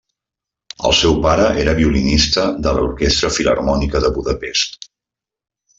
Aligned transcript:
El 0.89 0.95
seu 0.99 1.17
pare 1.25 1.45
era 1.65 1.75
violinista 1.81 2.47
de 2.69 2.75
l'Orquestra 2.79 3.31
Filharmònica 3.39 4.03
de 4.07 4.15
Budapest. 4.19 4.87